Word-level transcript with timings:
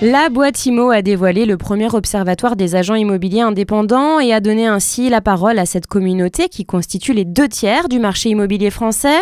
La 0.00 0.28
boîte 0.28 0.64
IMO 0.64 0.90
a 0.90 1.02
dévoilé 1.02 1.44
le 1.44 1.56
premier 1.56 1.92
observatoire 1.92 2.54
des 2.54 2.76
agents 2.76 2.94
immobiliers 2.94 3.40
indépendants 3.40 4.20
et 4.20 4.32
a 4.32 4.38
donné 4.38 4.64
ainsi 4.64 5.08
la 5.08 5.20
parole 5.20 5.58
à 5.58 5.66
cette 5.66 5.88
communauté 5.88 6.48
qui 6.48 6.64
constitue 6.64 7.12
les 7.12 7.24
deux 7.24 7.48
tiers 7.48 7.88
du 7.88 7.98
marché 7.98 8.28
immobilier 8.28 8.70
français. 8.70 9.18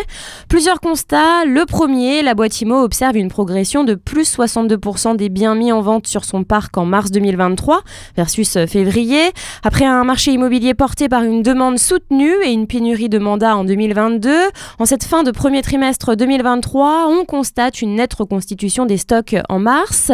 Plusieurs 0.51 0.81
constats. 0.81 1.47
Le 1.47 1.65
premier, 1.65 2.21
la 2.21 2.35
boîte 2.35 2.63
observe 2.69 3.17
une 3.17 3.29
progression 3.29 3.85
de 3.85 3.95
plus 3.95 4.37
62% 4.37 5.17
des 5.17 5.31
biens 5.31 5.55
mis 5.55 5.73
en 5.73 5.81
vente 5.81 6.07
sur 6.07 6.27
son 6.27 6.45
parc 6.45 6.77
en 6.77 6.85
mars 6.85 7.11
2023 7.11 7.81
versus 8.15 8.59
février. 8.67 9.31
Après 9.63 9.87
un 9.87 10.05
marché 10.05 10.33
immobilier 10.33 10.75
porté 10.75 11.09
par 11.09 11.23
une 11.23 11.43
demande 11.43 11.79
soutenue 11.79 12.35
et 12.45 12.53
une 12.53 12.67
pénurie 12.67 13.09
de 13.09 13.19
mandats 13.19 13.57
en 13.57 13.65
2022, 13.65 14.31
en 14.79 14.85
cette 14.85 15.05
fin 15.05 15.23
de 15.23 15.31
premier 15.31 15.63
trimestre 15.63 16.17
2023, 16.17 17.07
on 17.09 17.25
constate 17.25 17.81
une 17.81 17.95
nette 17.95 18.13
reconstitution 18.13 18.85
des 18.85 18.99
stocks 18.99 19.37
en 19.49 19.59
mars. 19.59 20.13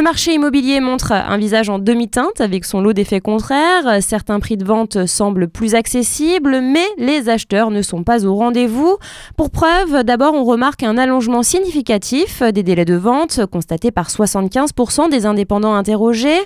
Le 0.00 0.04
marché 0.04 0.32
immobilier 0.32 0.80
montre 0.80 1.12
un 1.12 1.36
visage 1.36 1.68
en 1.68 1.78
demi-teinte 1.78 2.40
avec 2.40 2.64
son 2.64 2.80
lot 2.80 2.94
d'effets 2.94 3.20
contraires. 3.20 4.02
Certains 4.02 4.40
prix 4.40 4.56
de 4.56 4.64
vente 4.64 5.04
semblent 5.04 5.46
plus 5.46 5.74
accessibles, 5.74 6.62
mais 6.62 6.86
les 6.96 7.28
acheteurs 7.28 7.70
ne 7.70 7.82
sont 7.82 8.02
pas 8.02 8.24
au 8.24 8.34
rendez-vous. 8.34 8.96
Pour 9.36 9.50
preuve, 9.50 10.02
d'abord, 10.04 10.32
on 10.32 10.44
remarque 10.44 10.84
un 10.84 10.96
allongement 10.96 11.42
significatif 11.42 12.42
des 12.42 12.62
délais 12.62 12.86
de 12.86 12.94
vente 12.94 13.44
constaté 13.44 13.90
par 13.90 14.08
75% 14.08 15.10
des 15.10 15.26
indépendants 15.26 15.74
interrogés. 15.74 16.40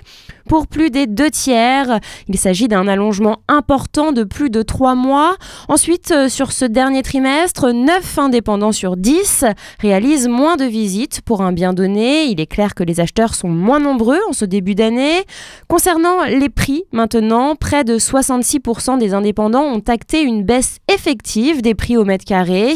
Pour 0.49 0.67
plus 0.67 0.91
des 0.91 1.07
deux 1.07 1.31
tiers, 1.31 2.01
il 2.27 2.37
s'agit 2.37 2.67
d'un 2.67 2.89
allongement 2.89 3.37
important 3.47 4.11
de 4.11 4.23
plus 4.23 4.49
de 4.49 4.63
trois 4.63 4.93
mois. 4.93 5.37
Ensuite, 5.69 6.13
sur 6.27 6.51
ce 6.51 6.65
dernier 6.65 7.03
trimestre, 7.03 7.71
9 7.71 8.19
indépendants 8.19 8.73
sur 8.73 8.97
10 8.97 9.45
réalisent 9.79 10.27
moins 10.27 10.57
de 10.57 10.65
visites 10.65 11.21
pour 11.21 11.41
un 11.41 11.53
bien 11.53 11.73
donné. 11.73 12.25
Il 12.25 12.39
est 12.41 12.45
clair 12.45 12.75
que 12.75 12.83
les 12.83 12.99
acheteurs 12.99 13.33
sont 13.33 13.44
moins 13.47 13.79
nombreux 13.79 14.19
en 14.29 14.33
ce 14.33 14.45
début 14.45 14.75
d'année. 14.75 15.23
Concernant 15.67 16.23
les 16.23 16.49
prix, 16.49 16.83
maintenant, 16.91 17.55
près 17.55 17.83
de 17.83 17.97
66% 17.97 18.97
des 18.97 19.13
indépendants 19.13 19.63
ont 19.63 19.83
acté 19.87 20.21
une 20.21 20.43
baisse 20.43 20.77
effective 20.93 21.61
des 21.61 21.75
prix 21.75 21.97
au 21.97 22.05
mètre 22.05 22.25
carré. 22.25 22.73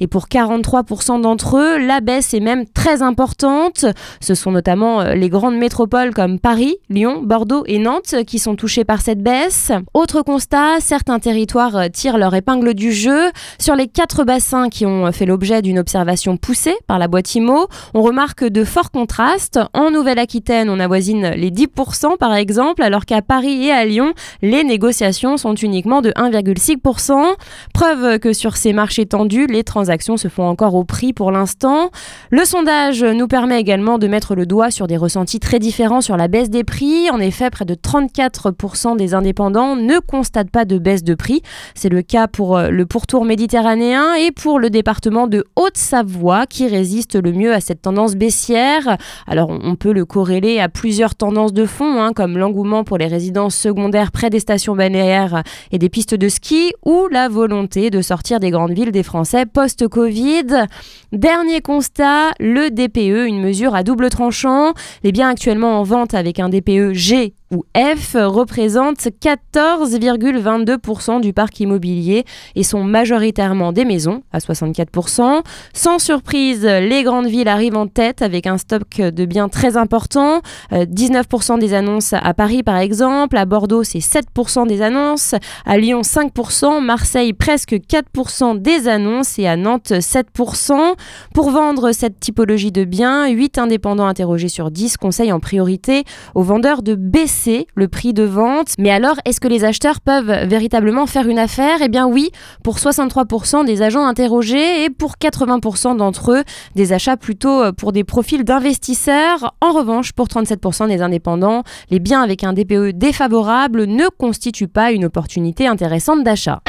Et 0.00 0.06
pour 0.06 0.26
43% 0.26 1.20
d'entre 1.20 1.56
eux, 1.58 1.78
la 1.78 2.00
baisse 2.00 2.34
est 2.34 2.40
même 2.40 2.66
très 2.66 3.02
importante. 3.02 3.86
Ce 4.20 4.34
sont 4.34 4.52
notamment 4.52 5.00
euh, 5.00 5.14
les 5.14 5.28
grandes 5.28 5.56
métropoles 5.56 6.14
comme 6.14 6.38
Paris, 6.38 6.76
Lyon, 6.88 7.22
Bordeaux 7.22 7.64
et 7.66 7.78
Nantes 7.78 8.14
qui 8.26 8.38
sont 8.38 8.56
touchés 8.56 8.84
par 8.84 9.00
cette 9.00 9.22
baisse. 9.22 9.72
Autre 9.94 10.22
constat, 10.22 10.80
certains 10.80 11.18
territoires 11.18 11.76
euh, 11.76 11.88
tirent 11.88 12.18
leur 12.18 12.34
épingle 12.34 12.74
du 12.74 12.92
jeu. 12.92 13.30
Sur 13.58 13.76
les 13.76 13.88
quatre 13.88 14.24
bassins 14.24 14.68
qui 14.68 14.86
ont 14.86 15.10
fait 15.12 15.26
l'objet 15.26 15.62
d'une 15.62 15.78
observation 15.78 16.36
poussée 16.36 16.76
par 16.86 16.98
la 16.98 17.08
boîte 17.08 17.34
IMO, 17.34 17.68
on 17.94 18.02
remarque 18.02 18.44
de 18.44 18.64
forts 18.64 18.90
contrastes. 18.90 19.58
En 19.74 19.94
Nouvelle-Aquitaine, 20.06 20.70
on 20.70 20.78
avoisine 20.78 21.30
les 21.30 21.50
10% 21.50 22.16
par 22.16 22.32
exemple, 22.32 22.84
alors 22.84 23.06
qu'à 23.06 23.22
Paris 23.22 23.66
et 23.66 23.72
à 23.72 23.84
Lyon, 23.84 24.12
les 24.40 24.62
négociations 24.62 25.36
sont 25.36 25.56
uniquement 25.56 26.00
de 26.00 26.10
1,6%. 26.10 27.34
Preuve 27.74 28.20
que 28.20 28.32
sur 28.32 28.56
ces 28.56 28.72
marchés 28.72 29.06
tendus, 29.06 29.48
les 29.48 29.64
transactions 29.64 30.16
se 30.16 30.28
font 30.28 30.44
encore 30.44 30.76
au 30.76 30.84
prix 30.84 31.12
pour 31.12 31.32
l'instant. 31.32 31.90
Le 32.30 32.44
sondage 32.44 33.02
nous 33.02 33.26
permet 33.26 33.58
également 33.60 33.98
de 33.98 34.06
mettre 34.06 34.36
le 34.36 34.46
doigt 34.46 34.70
sur 34.70 34.86
des 34.86 34.96
ressentis 34.96 35.40
très 35.40 35.58
différents 35.58 36.00
sur 36.00 36.16
la 36.16 36.28
baisse 36.28 36.50
des 36.50 36.62
prix. 36.62 37.10
En 37.10 37.18
effet, 37.18 37.50
près 37.50 37.64
de 37.64 37.74
34% 37.74 38.96
des 38.96 39.12
indépendants 39.12 39.74
ne 39.74 39.98
constatent 39.98 40.52
pas 40.52 40.64
de 40.64 40.78
baisse 40.78 41.02
de 41.02 41.16
prix. 41.16 41.42
C'est 41.74 41.88
le 41.88 42.02
cas 42.02 42.28
pour 42.28 42.60
le 42.60 42.86
pourtour 42.86 43.24
méditerranéen 43.24 44.14
et 44.14 44.30
pour 44.30 44.60
le 44.60 44.70
département 44.70 45.26
de 45.26 45.42
Haute-Savoie 45.56 46.46
qui 46.46 46.68
résiste 46.68 47.20
le 47.20 47.32
mieux 47.32 47.52
à 47.52 47.60
cette 47.60 47.82
tendance 47.82 48.14
baissière. 48.14 48.98
Alors 49.26 49.50
on 49.50 49.74
peut 49.74 49.95
le 49.96 50.04
corréler 50.04 50.60
à 50.60 50.68
plusieurs 50.68 51.14
tendances 51.14 51.54
de 51.54 51.64
fond, 51.64 52.00
hein, 52.00 52.12
comme 52.14 52.36
l'engouement 52.36 52.84
pour 52.84 52.98
les 52.98 53.06
résidences 53.06 53.56
secondaires 53.56 54.12
près 54.12 54.28
des 54.28 54.40
stations 54.40 54.76
balnéaires 54.76 55.42
et 55.72 55.78
des 55.78 55.88
pistes 55.88 56.14
de 56.14 56.28
ski, 56.28 56.72
ou 56.84 57.08
la 57.10 57.28
volonté 57.28 57.88
de 57.88 58.02
sortir 58.02 58.38
des 58.38 58.50
grandes 58.50 58.72
villes 58.72 58.92
des 58.92 59.02
Français 59.02 59.46
post-Covid. 59.46 60.66
Dernier 61.12 61.62
constat, 61.62 62.32
le 62.38 62.70
DPE, 62.70 63.26
une 63.26 63.40
mesure 63.40 63.74
à 63.74 63.82
double 63.82 64.10
tranchant. 64.10 64.74
Les 65.02 65.12
biens 65.12 65.30
actuellement 65.30 65.80
en 65.80 65.82
vente 65.82 66.12
avec 66.12 66.40
un 66.40 66.50
DPE 66.50 66.92
G 66.92 67.32
ou 67.52 67.64
F 67.76 68.16
représente 68.18 68.98
14,22% 68.98 71.20
du 71.20 71.32
parc 71.32 71.60
immobilier 71.60 72.24
et 72.56 72.64
sont 72.64 72.82
majoritairement 72.82 73.72
des 73.72 73.84
maisons 73.84 74.22
à 74.32 74.38
64%. 74.38 75.42
Sans 75.72 76.00
surprise, 76.00 76.64
les 76.64 77.04
grandes 77.04 77.28
villes 77.28 77.46
arrivent 77.46 77.76
en 77.76 77.86
tête 77.86 78.20
avec 78.20 78.48
un 78.48 78.58
stock 78.58 78.96
de 78.96 79.24
biens 79.26 79.48
très 79.48 79.76
important. 79.76 80.40
19% 80.72 81.54
euh, 81.54 81.58
des 81.58 81.72
annonces 81.72 82.14
à 82.14 82.34
Paris 82.34 82.64
par 82.64 82.78
exemple, 82.78 83.36
à 83.36 83.44
Bordeaux 83.44 83.84
c'est 83.84 84.00
7% 84.00 84.66
des 84.66 84.82
annonces, 84.82 85.36
à 85.64 85.78
Lyon 85.78 86.00
5%, 86.00 86.82
Marseille 86.82 87.32
presque 87.32 87.74
4% 87.74 88.60
des 88.60 88.88
annonces 88.88 89.38
et 89.38 89.46
à 89.46 89.56
Nantes 89.56 89.92
7%. 89.92 90.94
Pour 91.32 91.50
vendre 91.50 91.92
cette 91.92 92.18
typologie 92.18 92.72
de 92.72 92.84
biens, 92.84 93.28
8 93.28 93.58
indépendants 93.58 94.06
interrogés 94.06 94.48
sur 94.48 94.72
10 94.72 94.96
conseillent 94.96 95.32
en 95.32 95.40
priorité 95.40 96.02
aux 96.34 96.42
vendeurs 96.42 96.82
de 96.82 96.96
baisser 96.96 97.35
le 97.74 97.88
prix 97.88 98.12
de 98.12 98.22
vente. 98.22 98.74
Mais 98.78 98.90
alors, 98.90 99.16
est-ce 99.24 99.40
que 99.40 99.48
les 99.48 99.64
acheteurs 99.64 100.00
peuvent 100.00 100.46
véritablement 100.46 101.06
faire 101.06 101.28
une 101.28 101.38
affaire? 101.38 101.78
Eh 101.82 101.88
bien 101.88 102.06
oui, 102.06 102.30
pour 102.62 102.78
63% 102.78 103.64
des 103.64 103.82
agents 103.82 104.06
interrogés 104.06 104.84
et 104.84 104.90
pour 104.90 105.14
80% 105.20 105.96
d'entre 105.96 106.32
eux, 106.32 106.44
des 106.74 106.92
achats 106.92 107.16
plutôt 107.16 107.62
euh, 107.62 107.72
pour 107.72 107.92
des 107.92 108.04
profils 108.04 108.44
d'investisseurs. 108.44 109.54
En 109.60 109.72
revanche, 109.72 110.12
pour 110.12 110.26
37% 110.26 110.88
des 110.88 111.02
indépendants, 111.02 111.62
les 111.90 112.00
biens 112.00 112.22
avec 112.22 112.44
un 112.44 112.52
DPE 112.52 112.96
défavorable 112.96 113.84
ne 113.84 114.08
constituent 114.08 114.68
pas 114.68 114.92
une 114.92 115.04
opportunité 115.04 115.66
intéressante 115.66 116.24
d'achat. 116.24 116.60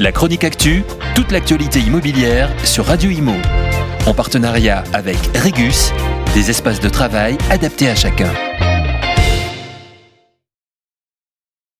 La 0.00 0.12
chronique 0.12 0.44
actu, 0.44 0.84
toute 1.16 1.32
l'actualité 1.32 1.80
immobilière 1.80 2.50
sur 2.64 2.86
Radio 2.86 3.10
Imo. 3.10 3.34
En 4.06 4.14
partenariat 4.14 4.84
avec 4.92 5.18
Regus, 5.34 5.92
des 6.34 6.50
espaces 6.50 6.80
de 6.80 6.88
travail 6.88 7.36
adaptés 7.50 7.88
à 7.88 7.96
chacun. 7.96 8.30